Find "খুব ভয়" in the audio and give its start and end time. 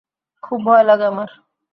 0.43-0.83